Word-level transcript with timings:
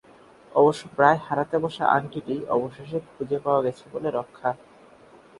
অবশ্য 0.51 0.83
প্রায় 0.95 1.19
হারাতে 1.25 1.57
বসা 1.63 1.85
আংটিটি 1.95 2.35
অবশেষে 2.55 2.97
খুঁজে 3.09 3.37
পাওয়া 3.45 3.61
গেছে 3.65 3.83
বলে 3.93 4.09
রক্ষা। 4.11 4.49